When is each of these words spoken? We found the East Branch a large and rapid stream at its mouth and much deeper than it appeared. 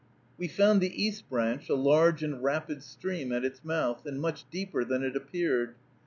We 0.35 0.47
found 0.47 0.81
the 0.81 0.89
East 0.99 1.29
Branch 1.29 1.69
a 1.69 1.75
large 1.75 2.23
and 2.23 2.41
rapid 2.41 2.81
stream 2.81 3.31
at 3.31 3.45
its 3.45 3.63
mouth 3.63 4.03
and 4.07 4.19
much 4.19 4.49
deeper 4.49 4.83
than 4.83 5.03
it 5.03 5.15
appeared. 5.15 5.75